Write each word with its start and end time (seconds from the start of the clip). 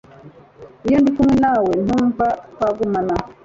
iyo 0.87 0.97
ndi 1.01 1.09
kumwe 1.15 1.35
nawe 1.43 1.71
ntumva 1.85 2.25
twagumana 2.53 3.15